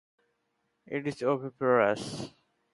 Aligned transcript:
It 0.87 1.05
is 1.05 1.21
oviparous. 1.21 2.33